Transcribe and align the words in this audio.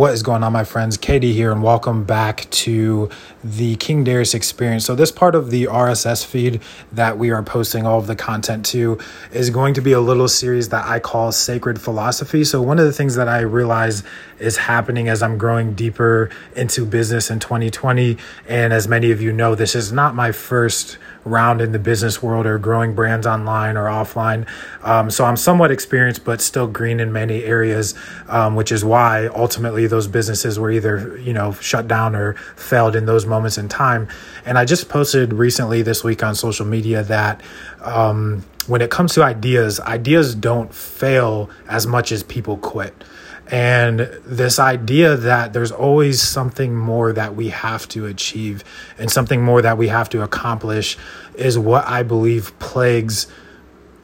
What 0.00 0.14
is 0.14 0.22
going 0.22 0.42
on, 0.42 0.54
my 0.54 0.64
friends? 0.64 0.96
KD 0.96 1.34
here, 1.34 1.52
and 1.52 1.62
welcome 1.62 2.04
back 2.04 2.48
to 2.52 3.10
the 3.44 3.76
King 3.76 4.02
Darius 4.02 4.32
Experience. 4.32 4.86
So, 4.86 4.94
this 4.94 5.12
part 5.12 5.34
of 5.34 5.50
the 5.50 5.64
RSS 5.64 6.24
feed 6.24 6.62
that 6.90 7.18
we 7.18 7.28
are 7.30 7.42
posting 7.42 7.84
all 7.84 7.98
of 7.98 8.06
the 8.06 8.16
content 8.16 8.64
to 8.72 8.98
is 9.30 9.50
going 9.50 9.74
to 9.74 9.82
be 9.82 9.92
a 9.92 10.00
little 10.00 10.26
series 10.26 10.70
that 10.70 10.86
I 10.86 11.00
call 11.00 11.32
Sacred 11.32 11.78
Philosophy. 11.78 12.44
So, 12.44 12.62
one 12.62 12.78
of 12.78 12.86
the 12.86 12.94
things 12.94 13.14
that 13.16 13.28
I 13.28 13.40
realize 13.40 14.02
is 14.38 14.56
happening 14.56 15.10
as 15.10 15.22
I'm 15.22 15.36
growing 15.36 15.74
deeper 15.74 16.30
into 16.56 16.86
business 16.86 17.30
in 17.30 17.38
2020, 17.38 18.16
and 18.48 18.72
as 18.72 18.88
many 18.88 19.10
of 19.10 19.20
you 19.20 19.32
know, 19.32 19.54
this 19.54 19.74
is 19.74 19.92
not 19.92 20.14
my 20.14 20.32
first 20.32 20.96
round 21.24 21.60
in 21.60 21.72
the 21.72 21.78
business 21.78 22.22
world 22.22 22.46
or 22.46 22.58
growing 22.58 22.94
brands 22.94 23.26
online 23.26 23.76
or 23.76 23.84
offline. 23.84 24.46
Um, 24.82 25.10
so 25.10 25.24
I'm 25.24 25.36
somewhat 25.36 25.70
experienced, 25.70 26.24
but 26.24 26.40
still 26.40 26.66
green 26.66 27.00
in 27.00 27.12
many 27.12 27.44
areas, 27.44 27.94
um, 28.28 28.54
which 28.54 28.72
is 28.72 28.84
why 28.84 29.26
ultimately 29.28 29.86
those 29.86 30.08
businesses 30.08 30.58
were 30.58 30.70
either, 30.70 31.18
you 31.18 31.32
know, 31.32 31.52
shut 31.52 31.86
down 31.86 32.16
or 32.16 32.34
failed 32.56 32.96
in 32.96 33.06
those 33.06 33.26
moments 33.26 33.58
in 33.58 33.68
time. 33.68 34.08
And 34.44 34.58
I 34.58 34.64
just 34.64 34.88
posted 34.88 35.32
recently 35.32 35.82
this 35.82 36.02
week 36.02 36.22
on 36.22 36.34
social 36.34 36.66
media 36.66 37.02
that, 37.04 37.40
um, 37.82 38.44
when 38.66 38.82
it 38.82 38.90
comes 38.90 39.14
to 39.14 39.22
ideas, 39.22 39.80
ideas 39.80 40.34
don't 40.34 40.72
fail 40.72 41.50
as 41.68 41.86
much 41.86 42.12
as 42.12 42.22
people 42.22 42.56
quit. 42.56 42.94
And 43.50 44.00
this 44.24 44.60
idea 44.60 45.16
that 45.16 45.52
there's 45.52 45.72
always 45.72 46.22
something 46.22 46.76
more 46.76 47.12
that 47.12 47.34
we 47.34 47.48
have 47.48 47.88
to 47.88 48.06
achieve 48.06 48.62
and 48.96 49.10
something 49.10 49.42
more 49.42 49.60
that 49.60 49.76
we 49.76 49.88
have 49.88 50.08
to 50.10 50.22
accomplish 50.22 50.96
is 51.34 51.58
what 51.58 51.86
I 51.86 52.04
believe 52.04 52.56
plagues 52.60 53.26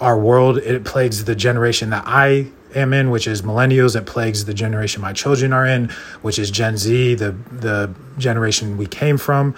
our 0.00 0.18
world. 0.18 0.58
It 0.58 0.84
plagues 0.84 1.24
the 1.24 1.36
generation 1.36 1.90
that 1.90 2.04
I 2.06 2.50
am 2.74 2.92
in, 2.92 3.10
which 3.10 3.28
is 3.28 3.42
millennials. 3.42 3.94
It 3.96 4.06
plagues 4.06 4.44
the 4.44 4.54
generation 4.54 5.00
my 5.00 5.12
children 5.12 5.52
are 5.52 5.64
in, 5.64 5.90
which 6.22 6.38
is 6.38 6.50
Gen 6.50 6.76
Z, 6.76 7.14
the 7.14 7.32
the 7.52 7.94
generation 8.18 8.76
we 8.76 8.86
came 8.86 9.16
from. 9.16 9.54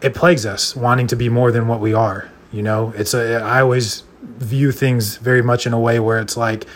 It 0.00 0.14
plagues 0.14 0.46
us 0.46 0.74
wanting 0.76 1.08
to 1.08 1.16
be 1.16 1.28
more 1.28 1.52
than 1.52 1.68
what 1.68 1.80
we 1.80 1.92
are. 1.92 2.30
You 2.52 2.62
know, 2.62 2.92
it's 2.96 3.14
a. 3.14 3.42
I 3.42 3.60
always 3.60 4.04
view 4.22 4.72
things 4.72 5.16
very 5.16 5.42
much 5.42 5.66
in 5.66 5.72
a 5.72 5.80
way 5.80 5.98
where 5.98 6.20
it's 6.20 6.36
like 6.36 6.66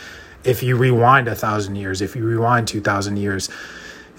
if 0.46 0.62
you 0.62 0.76
rewind 0.76 1.28
a 1.28 1.34
thousand 1.34 1.76
years, 1.76 2.00
if 2.00 2.14
you 2.14 2.24
rewind 2.24 2.68
2,000 2.68 3.16
years, 3.16 3.48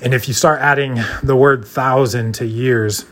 and 0.02 0.14
if 0.14 0.28
you 0.28 0.34
start 0.34 0.60
adding 0.62 1.00
the 1.24 1.36
word 1.36 1.66
thousand 1.66 2.34
to 2.36 2.46
years, 2.46 3.06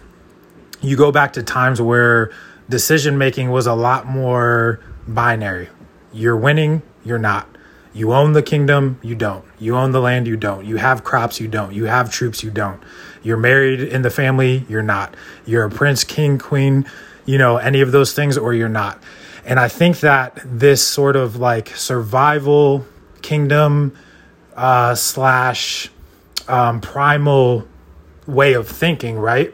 you 0.81 0.95
go 0.95 1.11
back 1.11 1.33
to 1.33 1.41
times 1.41 1.81
where 1.81 2.31
decision 2.69 3.17
making 3.17 3.49
was 3.49 3.66
a 3.66 3.73
lot 3.73 4.05
more 4.05 4.80
binary. 5.07 5.69
You're 6.13 6.38
winning, 6.38 6.83
you're 7.03 7.17
not. 7.17 7.47
You 7.94 8.13
own 8.13 8.33
the 8.33 8.44
kingdom, 8.44 8.99
you 9.02 9.16
don't. 9.16 9.45
You 9.57 9.77
own 9.77 9.91
the 9.91 10.02
land, 10.02 10.27
you 10.27 10.35
don't. 10.35 10.66
You 10.66 10.77
have 10.77 11.03
crops, 11.03 11.39
you 11.39 11.47
don't. 11.47 11.73
You 11.73 11.85
have 11.85 12.11
troops, 12.11 12.44
you 12.44 12.52
don't. 12.52 12.83
You're 13.23 13.38
married 13.38 13.79
in 13.79 14.02
the 14.02 14.09
family, 14.09 14.66
you're 14.67 14.83
not. 14.83 15.16
You're 15.45 15.63
a 15.63 15.69
prince, 15.69 16.03
king, 16.03 16.38
queen, 16.38 16.85
you 17.25 17.38
know, 17.38 17.57
any 17.57 17.81
of 17.81 17.91
those 17.91 18.13
things, 18.13 18.38
or 18.38 18.53
you're 18.53 18.69
not. 18.69 19.02
And 19.45 19.59
I 19.59 19.69
think 19.69 20.02
that 20.02 20.39
this 20.44 20.85
sort 20.85 21.16
of 21.16 21.38
like 21.38 21.69
survival 21.69 22.85
kingdom 23.26 23.92
uh, 24.56 24.94
slash 24.94 25.90
um, 26.48 26.80
primal 26.80 27.68
way 28.28 28.54
of 28.54 28.68
thinking, 28.68 29.18
right? 29.18 29.52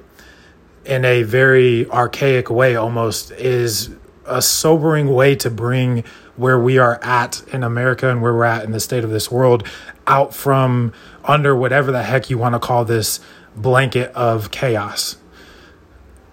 In 0.83 1.05
a 1.05 1.23
very 1.23 1.89
archaic 1.89 2.49
way, 2.49 2.75
almost 2.75 3.31
is 3.31 3.89
a 4.25 4.41
sobering 4.41 5.13
way 5.13 5.35
to 5.37 5.49
bring 5.49 6.03
where 6.35 6.59
we 6.59 6.79
are 6.79 6.99
at 7.01 7.41
in 7.53 7.63
America 7.63 8.09
and 8.09 8.21
where 8.21 8.33
we're 8.33 8.43
at 8.43 8.65
in 8.65 8.71
the 8.71 8.79
state 8.81 9.05
of 9.05 9.09
this 9.09 9.31
world 9.31 9.65
out 10.05 10.35
from 10.35 10.91
under 11.23 11.55
whatever 11.55 11.93
the 11.93 12.03
heck 12.03 12.29
you 12.29 12.37
want 12.37 12.53
to 12.53 12.59
call 12.59 12.83
this 12.83 13.21
blanket 13.55 14.11
of 14.11 14.51
chaos. 14.51 15.15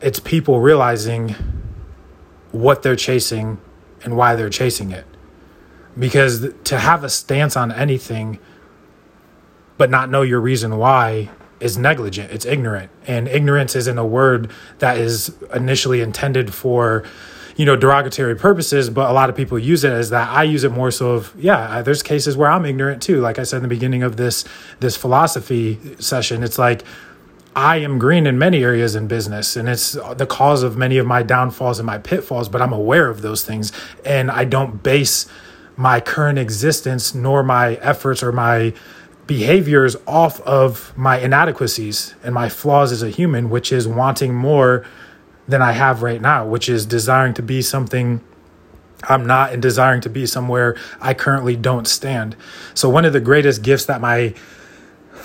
It's 0.00 0.19
people 0.19 0.59
realizing 0.61 1.36
what 2.50 2.82
they're 2.82 2.97
chasing 2.97 3.60
and 4.03 4.16
why 4.16 4.34
they're 4.34 4.50
chasing 4.50 4.91
it 4.91 5.06
because 5.98 6.47
to 6.64 6.78
have 6.78 7.04
a 7.04 7.09
stance 7.09 7.56
on 7.56 7.72
anything 7.72 8.38
but 9.76 9.91
not 9.91 10.10
know 10.10 10.22
your 10.22 10.41
reason 10.41 10.76
why 10.76 11.31
is 11.60 11.76
negligent 11.76 12.31
it's 12.31 12.44
ignorant. 12.47 12.91
And 13.06 13.28
ignorance 13.28 13.75
isn't 13.75 13.98
a 13.98 14.06
word 14.06 14.50
that 14.78 14.98
is 14.98 15.34
initially 15.54 16.00
intended 16.00 16.54
for 16.54 17.04
you 17.56 17.64
know 17.64 17.75
derogatory 17.75 18.36
purposes 18.36 18.88
but 18.88 19.10
a 19.10 19.12
lot 19.12 19.28
of 19.28 19.34
people 19.36 19.59
use 19.59 19.82
it 19.82 19.92
as 19.92 20.10
that. 20.10 20.28
I 20.31 20.44
use 20.44 20.64
it 20.64 20.70
more 20.72 20.91
so 20.91 21.12
of 21.12 21.32
yeah 21.36 21.82
there's 21.82 22.03
cases 22.03 22.36
where 22.36 22.50
i'm 22.50 22.65
ignorant 22.65 23.03
too. 23.03 23.20
Like 23.20 23.38
i 23.38 23.42
said 23.42 23.56
in 23.56 23.62
the 23.62 23.69
beginning 23.69 24.03
of 24.03 24.16
this 24.16 24.44
this 24.80 24.97
philosophy 24.97 25.78
session 25.98 26.42
it's 26.42 26.59
like 26.59 26.84
I 27.56 27.78
am 27.78 27.98
green 27.98 28.28
in 28.28 28.38
many 28.38 28.62
areas 28.62 28.94
in 28.94 29.09
business, 29.09 29.56
and 29.56 29.69
it's 29.69 29.92
the 30.15 30.26
cause 30.26 30.62
of 30.62 30.76
many 30.76 30.97
of 30.98 31.09
my 31.09 31.25
downfalls 31.25 31.80
and 31.80 31.86
my 31.86 31.98
pitfalls, 31.98 32.48
but 32.48 32.62
I'm 32.62 32.72
aware 32.72 33.09
of 33.09 33.20
those 33.20 33.42
things. 33.42 33.72
And 34.04 34.30
I 34.30 34.44
don't 34.44 34.80
base 34.80 35.26
my 35.78 36.00
current 36.00 36.41
existence 36.41 37.15
nor 37.15 37.44
my 37.44 37.75
efforts 37.77 38.21
or 38.21 38.33
my 38.33 38.75
behaviors 39.28 39.94
off 40.09 40.41
of 40.41 40.93
my 40.97 41.21
inadequacies 41.21 42.16
and 42.25 42.34
my 42.34 42.49
flaws 42.49 42.91
as 42.91 43.00
a 43.00 43.09
human, 43.09 43.49
which 43.49 43.71
is 43.71 43.87
wanting 43.87 44.34
more 44.34 44.84
than 45.47 45.62
I 45.62 45.72
have 45.72 46.03
right 46.03 46.21
now, 46.21 46.44
which 46.44 46.69
is 46.69 46.84
desiring 46.84 47.33
to 47.34 47.43
be 47.43 47.62
something 47.62 48.21
I'm 49.05 49.25
not 49.25 49.53
and 49.53 49.62
desiring 49.62 50.00
to 50.00 50.11
be 50.11 50.27
somewhere 50.27 50.77
I 51.00 51.15
currently 51.15 51.55
don't 51.55 51.87
stand. 51.87 52.34
So, 52.75 52.89
one 52.89 53.05
of 53.05 53.12
the 53.12 53.21
greatest 53.21 53.62
gifts 53.62 53.84
that 53.84 54.00
my 54.00 54.34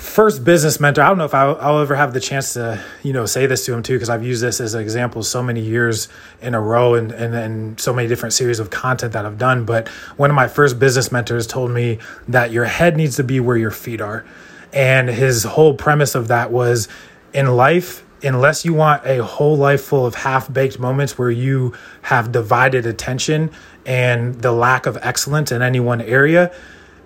first 0.04 0.44
business 0.44 0.78
mentor 0.80 1.02
i 1.02 1.08
don't 1.08 1.18
know 1.18 1.24
if 1.24 1.34
I'll, 1.34 1.56
I'll, 1.60 1.80
ever 1.80 1.94
have 1.94 2.12
the 2.12 2.20
chance 2.20 2.52
to 2.54 2.82
you 3.02 3.12
know 3.12 3.26
say 3.26 3.46
this 3.46 3.64
to 3.66 3.72
him 3.72 3.82
too 3.82 3.94
because 3.94 4.10
i've 4.10 4.24
used 4.24 4.42
this 4.42 4.60
as 4.60 4.74
an 4.74 4.82
example 4.82 5.22
so 5.22 5.42
many 5.42 5.60
years 5.60 6.08
in 6.42 6.54
a 6.54 6.60
row 6.60 6.94
and, 6.94 7.10
and 7.12 7.34
and 7.34 7.80
so 7.80 7.92
many 7.92 8.08
different 8.08 8.32
series 8.32 8.58
of 8.58 8.70
content 8.70 9.12
that 9.12 9.26
i've 9.26 9.38
done. 9.38 9.64
But 9.64 9.88
one 10.16 10.30
of 10.30 10.36
my 10.36 10.48
first 10.48 10.78
business 10.78 11.12
mentors 11.12 11.46
told 11.46 11.70
me 11.70 11.98
that 12.28 12.50
your 12.50 12.64
head 12.64 12.96
needs 12.96 13.16
to 13.16 13.24
be 13.24 13.40
where 13.40 13.56
your 13.56 13.70
feet 13.70 14.00
are. 14.00 14.24
And 14.72 15.08
his 15.08 15.44
whole 15.44 15.74
premise 15.74 16.14
of 16.14 16.28
that 16.28 16.50
was 16.50 16.88
in 17.32 17.46
life 17.46 18.04
unless 18.22 18.64
you 18.64 18.72
want 18.72 19.04
a 19.04 19.22
whole 19.22 19.56
life 19.56 19.82
full 19.82 20.06
of 20.06 20.14
half-baked 20.14 20.78
moments 20.78 21.18
where 21.18 21.30
you 21.30 21.74
have 22.02 22.32
divided 22.32 22.86
attention 22.86 23.50
and 23.84 24.36
the 24.36 24.50
lack 24.50 24.86
of 24.86 24.96
excellence 25.02 25.52
in 25.52 25.60
any 25.60 25.78
one 25.78 26.00
area 26.00 26.50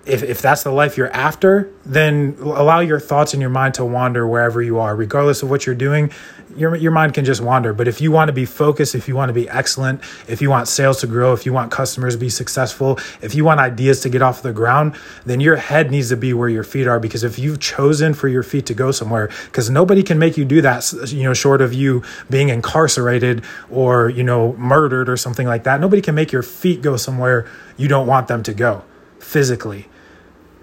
if, 0.05 0.23
if 0.23 0.41
that's 0.41 0.63
the 0.63 0.71
life 0.71 0.97
you're 0.97 1.11
after, 1.11 1.71
then 1.85 2.35
allow 2.41 2.79
your 2.79 2.99
thoughts 2.99 3.33
and 3.33 3.41
your 3.41 3.49
mind 3.49 3.73
to 3.75 3.85
wander 3.85 4.27
wherever 4.27 4.61
you 4.61 4.79
are, 4.79 4.95
regardless 4.95 5.43
of 5.43 5.49
what 5.49 5.65
you're 5.65 5.75
doing. 5.75 6.11
Your, 6.55 6.75
your 6.75 6.91
mind 6.91 7.13
can 7.13 7.25
just 7.25 7.41
wander. 7.41 7.73
But 7.73 7.87
if 7.87 8.01
you 8.01 8.11
want 8.11 8.29
to 8.29 8.33
be 8.33 8.45
focused, 8.45 8.95
if 8.95 9.07
you 9.07 9.15
want 9.15 9.29
to 9.29 9.33
be 9.33 9.47
excellent, 9.47 10.01
if 10.27 10.41
you 10.41 10.49
want 10.49 10.67
sales 10.67 10.99
to 11.01 11.07
grow, 11.07 11.33
if 11.33 11.45
you 11.45 11.53
want 11.53 11.71
customers 11.71 12.15
to 12.15 12.19
be 12.19 12.29
successful, 12.29 12.97
if 13.21 13.35
you 13.35 13.45
want 13.45 13.59
ideas 13.59 14.01
to 14.01 14.09
get 14.09 14.21
off 14.21 14.41
the 14.41 14.51
ground, 14.51 14.95
then 15.25 15.39
your 15.39 15.57
head 15.57 15.91
needs 15.91 16.09
to 16.09 16.17
be 16.17 16.33
where 16.33 16.49
your 16.49 16.63
feet 16.63 16.87
are. 16.87 16.99
Because 16.99 17.23
if 17.23 17.37
you've 17.37 17.59
chosen 17.59 18.13
for 18.13 18.27
your 18.27 18.43
feet 18.43 18.65
to 18.65 18.73
go 18.73 18.91
somewhere, 18.91 19.29
because 19.45 19.69
nobody 19.69 20.01
can 20.01 20.17
make 20.17 20.37
you 20.37 20.45
do 20.45 20.61
that, 20.61 20.91
you 21.07 21.23
know, 21.23 21.33
short 21.33 21.61
of 21.61 21.73
you 21.73 22.03
being 22.29 22.49
incarcerated 22.49 23.43
or, 23.69 24.09
you 24.09 24.23
know, 24.23 24.53
murdered 24.53 25.07
or 25.07 25.17
something 25.17 25.47
like 25.47 25.63
that, 25.65 25.79
nobody 25.79 26.01
can 26.01 26.15
make 26.15 26.31
your 26.31 26.43
feet 26.43 26.81
go 26.81 26.97
somewhere 26.97 27.47
you 27.77 27.87
don't 27.87 28.07
want 28.07 28.27
them 28.27 28.43
to 28.43 28.53
go 28.53 28.83
physically. 29.19 29.87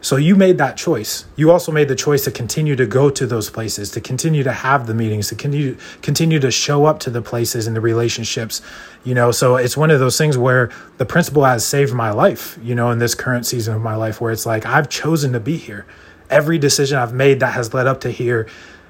So 0.06 0.14
you 0.14 0.36
made 0.36 0.58
that 0.58 0.76
choice. 0.76 1.24
You 1.34 1.50
also 1.50 1.72
made 1.72 1.88
the 1.88 1.96
choice 1.96 2.22
to 2.24 2.30
continue 2.30 2.76
to 2.76 2.86
go 2.86 3.10
to 3.10 3.26
those 3.26 3.50
places, 3.50 3.90
to 3.90 4.00
continue 4.00 4.44
to 4.44 4.52
have 4.52 4.86
the 4.86 4.94
meetings, 4.94 5.28
to 5.30 5.34
continue 5.34 5.76
continue 6.00 6.38
to 6.38 6.50
show 6.50 6.84
up 6.84 7.00
to 7.00 7.10
the 7.10 7.22
places 7.22 7.66
and 7.66 7.74
the 7.74 7.80
relationships, 7.80 8.62
you 9.04 9.14
know. 9.14 9.32
So 9.32 9.56
it's 9.56 9.76
one 9.76 9.90
of 9.90 9.98
those 9.98 10.16
things 10.16 10.38
where 10.38 10.70
the 10.98 11.06
principle 11.06 11.44
has 11.44 11.66
saved 11.66 11.92
my 11.92 12.10
life, 12.10 12.58
you 12.62 12.74
know, 12.74 12.90
in 12.90 13.00
this 13.00 13.14
current 13.14 13.46
season 13.46 13.74
of 13.74 13.82
my 13.82 13.96
life 13.96 14.20
where 14.20 14.30
it's 14.30 14.46
like 14.46 14.64
I've 14.64 14.88
chosen 14.88 15.32
to 15.32 15.40
be 15.40 15.56
here. 15.56 15.86
Every 16.30 16.58
decision 16.58 16.98
I've 16.98 17.14
made 17.14 17.40
that 17.40 17.54
has 17.54 17.74
led 17.74 17.86
up 17.88 18.00
to 18.02 18.10
here 18.10 18.46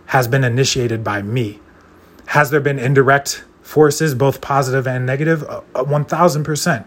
has 0.07 0.29
been 0.29 0.45
initiated 0.45 1.03
by 1.03 1.23
me. 1.23 1.61
Has 2.27 2.51
there 2.51 2.61
been 2.61 2.79
indirect 2.79 3.45
forces, 3.63 4.15
both 4.15 4.41
positive 4.41 4.87
and 4.87 5.07
negative? 5.07 5.41
1000%. 5.75 6.87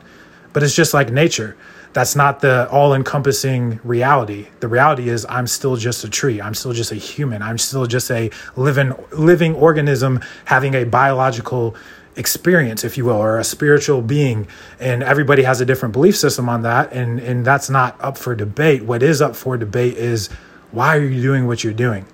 But 0.53 0.63
it's 0.63 0.75
just 0.75 0.93
like 0.93 1.11
nature 1.11 1.57
that's 1.93 2.15
not 2.15 2.41
the 2.41 2.69
all 2.69 2.93
encompassing 2.93 3.79
reality. 3.83 4.47
The 4.59 4.67
reality 4.67 5.09
is 5.09 5.25
I'm 5.27 5.47
still 5.47 5.75
just 5.75 6.03
a 6.03 6.09
tree. 6.09 6.41
I'm 6.41 6.53
still 6.53 6.73
just 6.73 6.91
a 6.91 6.95
human. 6.95 7.41
I'm 7.41 7.57
still 7.57 7.85
just 7.87 8.11
a 8.11 8.29
living 8.55 8.93
living 9.11 9.55
organism 9.55 10.19
having 10.45 10.75
a 10.75 10.83
biological 10.83 11.75
experience 12.15 12.83
if 12.83 12.97
you 12.97 13.05
will 13.05 13.15
or 13.15 13.39
a 13.39 13.43
spiritual 13.43 14.01
being 14.01 14.45
and 14.79 15.01
everybody 15.03 15.43
has 15.43 15.61
a 15.61 15.65
different 15.65 15.93
belief 15.93 16.17
system 16.17 16.49
on 16.49 16.63
that 16.63 16.91
and 16.91 17.19
and 17.19 17.45
that's 17.45 17.69
not 17.69 17.95
up 18.01 18.17
for 18.17 18.35
debate 18.35 18.83
what 18.83 19.01
is 19.01 19.21
up 19.21 19.35
for 19.35 19.57
debate 19.57 19.95
is 19.95 20.27
why 20.71 20.97
are 20.97 21.05
you 21.05 21.21
doing 21.21 21.47
what 21.47 21.63
you're 21.63 21.71
doing 21.71 22.05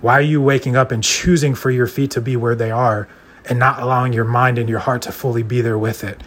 why 0.00 0.14
are 0.14 0.22
you 0.22 0.40
waking 0.40 0.74
up 0.74 0.90
and 0.90 1.04
choosing 1.04 1.54
for 1.54 1.70
your 1.70 1.86
feet 1.86 2.10
to 2.10 2.20
be 2.20 2.34
where 2.34 2.54
they 2.54 2.70
are 2.70 3.06
and 3.44 3.58
not 3.58 3.82
allowing 3.82 4.12
your 4.12 4.24
mind 4.24 4.58
and 4.58 4.70
your 4.70 4.78
heart 4.78 5.02
to 5.02 5.12
fully 5.12 5.42
be 5.42 5.60
there 5.60 5.78
with 5.78 6.02
it 6.02 6.22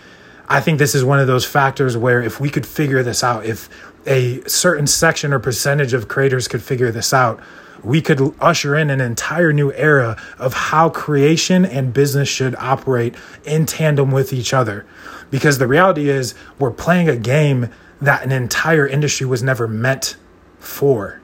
I 0.48 0.62
think 0.62 0.80
this 0.80 0.94
is 0.94 1.04
one 1.04 1.20
of 1.20 1.28
those 1.28 1.46
factors 1.46 1.98
where 1.98 2.22
if 2.22 2.40
we 2.40 2.50
could 2.50 2.66
figure 2.66 3.02
this 3.04 3.24
out, 3.24 3.46
if 3.46 3.70
a 4.06 4.42
certain 4.48 4.88
section 4.88 5.34
or 5.34 5.40
percentage 5.40 5.94
of 5.94 6.08
creators 6.08 6.48
could 6.48 6.62
figure 6.62 6.92
this 6.92 7.14
out, 7.14 7.40
we 7.84 8.02
could 8.02 8.34
usher 8.40 8.76
in 8.76 8.90
an 8.90 9.02
entire 9.02 9.54
new 9.54 9.72
era 9.74 10.18
of 10.40 10.54
how 10.54 10.90
creation 10.90 11.66
and 11.66 11.94
business 11.94 12.28
should 12.28 12.56
operate 12.56 13.16
in 13.44 13.66
tandem 13.66 14.12
with 14.12 14.34
each 14.34 14.54
other. 14.54 14.86
Because 15.30 15.58
the 15.58 15.68
reality 15.68 16.10
is, 16.10 16.36
we're 16.60 16.72
playing 16.72 17.10
a 17.10 17.16
game 17.16 17.70
that 18.02 18.24
an 18.24 18.32
entire 18.32 18.88
industry 18.88 19.26
was 19.26 19.44
never 19.44 19.68
meant 19.68 20.18
for. 20.60 21.22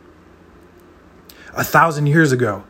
A 1.54 1.64
thousand 1.64 2.08
years 2.08 2.32
ago, 2.32 2.64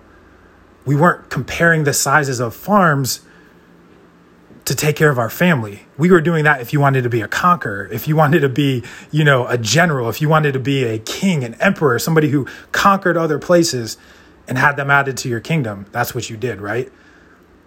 we 0.85 0.95
weren't 0.95 1.29
comparing 1.29 1.83
the 1.83 1.93
sizes 1.93 2.39
of 2.39 2.55
farms 2.55 3.21
to 4.71 4.77
take 4.77 4.95
care 4.95 5.09
of 5.09 5.19
our 5.19 5.29
family. 5.29 5.85
We 5.97 6.09
were 6.09 6.21
doing 6.21 6.45
that 6.45 6.61
if 6.61 6.71
you 6.71 6.79
wanted 6.79 7.03
to 7.03 7.09
be 7.09 7.21
a 7.21 7.27
conqueror, 7.27 7.89
if 7.91 8.07
you 8.07 8.15
wanted 8.15 8.39
to 8.39 8.49
be, 8.49 8.83
you 9.11 9.23
know, 9.23 9.45
a 9.47 9.57
general, 9.57 10.09
if 10.09 10.21
you 10.21 10.29
wanted 10.29 10.53
to 10.53 10.59
be 10.59 10.85
a 10.85 10.97
king, 10.97 11.43
an 11.43 11.55
emperor, 11.55 11.99
somebody 11.99 12.29
who 12.29 12.47
conquered 12.71 13.17
other 13.17 13.37
places 13.37 13.97
and 14.47 14.57
had 14.57 14.77
them 14.77 14.89
added 14.89 15.17
to 15.17 15.29
your 15.29 15.41
kingdom. 15.41 15.85
That's 15.91 16.15
what 16.15 16.29
you 16.29 16.37
did, 16.37 16.61
right? 16.61 16.91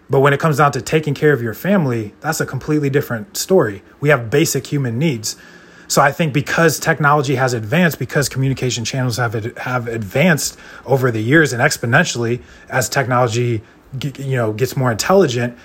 But 0.08 0.20
when 0.20 0.32
it 0.32 0.40
comes 0.40 0.58
down 0.58 0.72
to 0.72 0.82
taking 0.82 1.14
care 1.14 1.32
of 1.32 1.42
your 1.42 1.54
family, 1.54 2.14
that's 2.20 2.40
a 2.40 2.46
completely 2.46 2.90
different 2.90 3.36
story. 3.36 3.82
We 4.00 4.08
have 4.08 4.30
basic 4.30 4.66
human 4.66 4.98
needs. 4.98 5.36
So 5.88 6.00
I 6.00 6.10
think 6.10 6.32
because 6.32 6.80
technology 6.80 7.34
has 7.34 7.52
advanced, 7.52 7.98
because 7.98 8.30
communication 8.30 8.84
channels 8.84 9.18
have 9.18 9.34
have 9.58 9.88
advanced 9.88 10.58
over 10.86 11.10
the 11.10 11.20
years 11.20 11.52
and 11.52 11.62
exponentially 11.62 12.42
as 12.70 12.88
technology 12.88 13.62
you 14.00 14.36
know 14.36 14.52
gets 14.54 14.76
more 14.76 14.90
intelligent, 14.90 15.58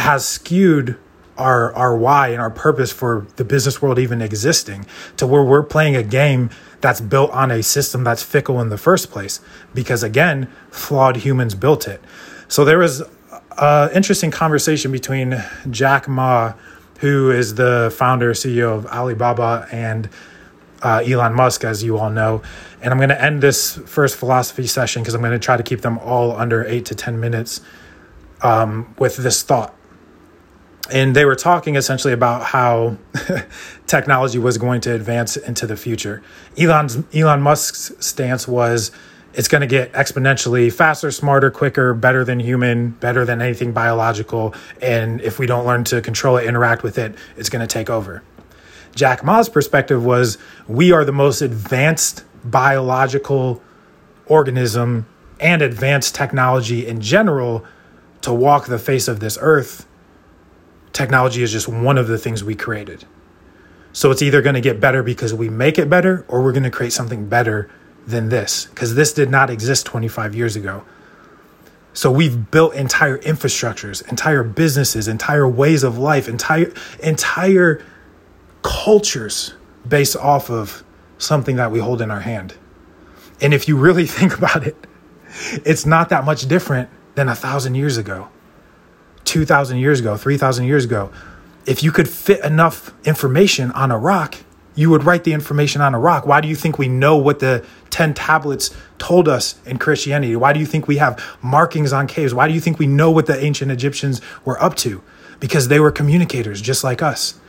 has 0.00 0.26
skewed 0.26 0.98
our 1.38 1.72
our 1.74 1.96
why 1.96 2.28
and 2.28 2.40
our 2.40 2.50
purpose 2.50 2.92
for 2.92 3.26
the 3.36 3.44
business 3.44 3.80
world 3.80 3.98
even 3.98 4.20
existing 4.20 4.86
to 5.16 5.26
where 5.26 5.42
we're 5.42 5.62
playing 5.62 5.96
a 5.96 6.02
game 6.02 6.50
that's 6.80 7.00
built 7.00 7.30
on 7.30 7.50
a 7.50 7.62
system 7.62 8.04
that's 8.04 8.22
fickle 8.22 8.60
in 8.60 8.68
the 8.68 8.78
first 8.78 9.10
place 9.10 9.40
because 9.72 10.02
again 10.02 10.48
flawed 10.70 11.16
humans 11.16 11.54
built 11.54 11.88
it. 11.88 12.00
So 12.48 12.64
there 12.64 12.78
was 12.78 13.02
an 13.58 13.90
interesting 13.92 14.30
conversation 14.30 14.92
between 14.92 15.42
jack 15.70 16.08
ma 16.08 16.52
who 17.00 17.30
is 17.30 17.54
the 17.54 17.92
founder 17.96 18.32
ceo 18.32 18.76
of 18.76 18.86
alibaba 18.86 19.66
and 19.72 20.08
uh, 20.82 21.02
elon 21.06 21.32
musk 21.34 21.64
as 21.64 21.82
you 21.82 21.96
all 21.96 22.10
know. 22.10 22.42
And 22.82 22.92
i'm 22.92 22.98
going 22.98 23.08
to 23.08 23.22
end 23.22 23.42
this 23.42 23.78
first 23.86 24.16
philosophy 24.16 24.66
session 24.66 25.02
because 25.02 25.14
i'm 25.14 25.22
going 25.22 25.32
to 25.32 25.38
try 25.38 25.56
to 25.56 25.62
keep 25.62 25.80
them 25.80 25.98
all 25.98 26.36
under 26.36 26.64
eight 26.66 26.84
to 26.86 26.94
ten 26.94 27.18
minutes 27.20 27.62
um, 28.42 28.94
with 28.98 29.16
this 29.16 29.42
thought 29.42 29.74
and 30.92 31.16
they 31.16 31.24
were 31.24 31.34
talking 31.34 31.74
essentially 31.74 32.12
about 32.12 32.44
how 32.44 32.98
technology 33.86 34.38
was 34.38 34.58
going 34.58 34.80
to 34.82 34.94
advance 34.94 35.36
into 35.36 35.66
the 35.66 35.76
future. 35.76 36.22
Elon's 36.58 37.02
Elon 37.14 37.40
Musk's 37.40 37.92
stance 37.98 38.46
was 38.46 38.92
it's 39.34 39.48
going 39.48 39.62
to 39.62 39.66
get 39.66 39.92
exponentially 39.92 40.70
faster, 40.70 41.10
smarter, 41.10 41.50
quicker, 41.50 41.94
better 41.94 42.24
than 42.24 42.38
human, 42.38 42.90
better 42.90 43.24
than 43.24 43.40
anything 43.40 43.72
biological, 43.72 44.54
and 44.82 45.22
if 45.22 45.38
we 45.38 45.46
don't 45.46 45.64
learn 45.64 45.84
to 45.84 46.02
control 46.02 46.36
it, 46.36 46.44
interact 46.44 46.82
with 46.82 46.98
it, 46.98 47.14
it's 47.36 47.48
going 47.48 47.66
to 47.66 47.72
take 47.72 47.88
over. 47.88 48.22
Jack 48.94 49.24
Ma's 49.24 49.48
perspective 49.48 50.04
was 50.04 50.36
we 50.68 50.92
are 50.92 51.04
the 51.06 51.12
most 51.12 51.40
advanced 51.40 52.24
biological 52.44 53.62
organism 54.26 55.06
and 55.40 55.62
advanced 55.62 56.14
technology 56.14 56.86
in 56.86 57.00
general 57.00 57.64
to 58.20 58.34
walk 58.34 58.66
the 58.66 58.78
face 58.78 59.08
of 59.08 59.20
this 59.20 59.38
earth 59.40 59.86
technology 60.92 61.42
is 61.42 61.52
just 61.52 61.68
one 61.68 61.98
of 61.98 62.08
the 62.08 62.18
things 62.18 62.44
we 62.44 62.54
created. 62.54 63.04
So 63.92 64.10
it's 64.10 64.22
either 64.22 64.40
going 64.40 64.54
to 64.54 64.60
get 64.60 64.80
better 64.80 65.02
because 65.02 65.34
we 65.34 65.48
make 65.48 65.78
it 65.78 65.90
better 65.90 66.24
or 66.28 66.42
we're 66.42 66.52
going 66.52 66.62
to 66.62 66.70
create 66.70 66.92
something 66.92 67.28
better 67.28 67.70
than 68.06 68.30
this 68.30 68.66
because 68.66 68.94
this 68.94 69.12
did 69.12 69.30
not 69.30 69.50
exist 69.50 69.86
25 69.86 70.34
years 70.34 70.56
ago. 70.56 70.84
So 71.94 72.10
we've 72.10 72.50
built 72.50 72.74
entire 72.74 73.18
infrastructures, 73.18 74.06
entire 74.08 74.42
businesses, 74.42 75.08
entire 75.08 75.46
ways 75.46 75.82
of 75.82 75.98
life, 75.98 76.26
entire 76.26 76.72
entire 77.02 77.84
cultures 78.62 79.54
based 79.86 80.16
off 80.16 80.50
of 80.50 80.84
something 81.18 81.56
that 81.56 81.70
we 81.70 81.80
hold 81.80 82.00
in 82.00 82.10
our 82.10 82.20
hand. 82.20 82.54
And 83.42 83.52
if 83.52 83.68
you 83.68 83.76
really 83.76 84.06
think 84.18 84.36
about 84.36 84.66
it, 84.66 84.76
it's 85.64 85.84
not 85.84 86.08
that 86.08 86.24
much 86.24 86.46
different 86.48 86.88
than 87.14 87.28
a 87.28 87.34
thousand 87.34 87.74
years 87.74 87.98
ago. 87.98 88.28
2,000 89.32 89.78
years 89.78 89.98
ago, 89.98 90.18
3,000 90.18 90.66
years 90.66 90.84
ago, 90.84 91.10
if 91.64 91.82
you 91.82 91.90
could 91.90 92.06
fit 92.06 92.44
enough 92.44 92.92
information 93.06 93.70
on 93.70 93.90
a 93.90 93.96
rock, 93.96 94.36
you 94.74 94.90
would 94.90 95.04
write 95.04 95.24
the 95.24 95.32
information 95.32 95.80
on 95.80 95.94
a 95.94 95.98
rock. 95.98 96.26
Why 96.26 96.42
do 96.42 96.48
you 96.48 96.54
think 96.54 96.78
we 96.78 96.86
know 96.86 97.16
what 97.16 97.38
the 97.38 97.64
10 97.88 98.12
tablets 98.12 98.76
told 98.98 99.28
us 99.28 99.54
in 99.64 99.78
Christianity? 99.78 100.36
Why 100.36 100.52
do 100.52 100.60
you 100.60 100.66
think 100.66 100.86
we 100.86 100.98
have 100.98 101.18
markings 101.40 101.94
on 101.94 102.06
caves? 102.08 102.34
Why 102.34 102.46
do 102.46 102.52
you 102.52 102.60
think 102.60 102.78
we 102.78 102.86
know 102.86 103.10
what 103.10 103.24
the 103.24 103.42
ancient 103.42 103.70
Egyptians 103.70 104.20
were 104.44 104.62
up 104.62 104.74
to? 104.76 105.02
Because 105.40 105.68
they 105.68 105.80
were 105.80 105.90
communicators 105.90 106.60
just 106.60 106.84
like 106.84 107.00
us. 107.00 107.40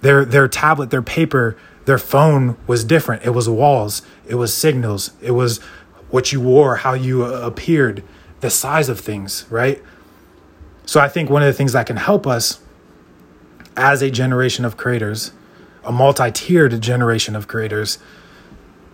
Their, 0.00 0.24
their 0.24 0.48
tablet, 0.48 0.88
their 0.88 1.02
paper, 1.02 1.54
their 1.84 1.98
phone 1.98 2.56
was 2.66 2.82
different. 2.82 3.26
It 3.26 3.30
was 3.30 3.46
walls, 3.46 4.00
it 4.26 4.36
was 4.36 4.56
signals, 4.56 5.10
it 5.20 5.32
was 5.32 5.58
what 6.08 6.32
you 6.32 6.40
wore, 6.40 6.76
how 6.76 6.94
you 6.94 7.26
uh, 7.26 7.40
appeared, 7.40 8.02
the 8.40 8.48
size 8.48 8.88
of 8.88 9.00
things, 9.00 9.44
right? 9.50 9.82
So 10.86 11.00
I 11.00 11.08
think 11.08 11.30
one 11.30 11.42
of 11.42 11.46
the 11.46 11.52
things 11.52 11.72
that 11.72 11.86
can 11.86 11.96
help 11.96 12.26
us 12.26 12.60
as 13.76 14.02
a 14.02 14.10
generation 14.10 14.64
of 14.64 14.76
creators, 14.76 15.32
a 15.82 15.92
multi 15.92 16.30
tiered 16.30 16.80
generation 16.80 17.34
of 17.34 17.48
creators, 17.48 17.98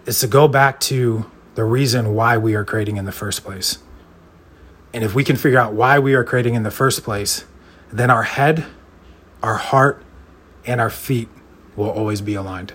is 0.06 0.20
to 0.20 0.26
go 0.26 0.48
back 0.48 0.80
to 0.80 1.30
the 1.54 1.64
reason 1.64 2.14
why 2.14 2.38
we 2.38 2.54
are 2.54 2.64
creating 2.64 2.96
in 2.96 3.04
the 3.04 3.12
first 3.12 3.44
place. 3.44 3.78
And 4.92 5.04
if 5.04 5.14
we 5.14 5.24
can 5.24 5.36
figure 5.36 5.58
out 5.58 5.72
why 5.72 5.98
we 5.98 6.14
are 6.14 6.24
creating 6.24 6.54
in 6.54 6.62
the 6.62 6.70
first 6.70 7.02
place, 7.04 7.44
then 7.92 8.10
our 8.10 8.22
head, 8.22 8.66
our 9.42 9.56
heart, 9.56 10.02
and 10.66 10.80
our 10.80 10.90
feet 10.90 11.28
will 11.76 11.90
always 11.90 12.20
be 12.20 12.34
aligned. 12.34 12.72